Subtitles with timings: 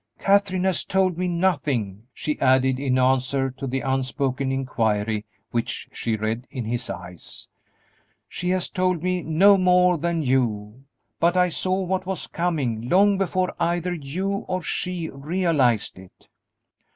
[0.17, 6.15] Katherine has told me nothing," she added, in answer to the unspoken inquiry which she
[6.15, 7.47] read in his eyes;
[8.27, 10.85] "she has told me no more than you,
[11.19, 16.27] but I saw what was coming long before either you or she realized it."